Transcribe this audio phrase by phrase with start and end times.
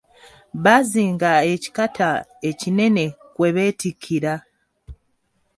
[0.63, 2.09] Bazinga ekikata
[2.49, 3.05] ekinene
[3.35, 4.33] kwe beetikkira.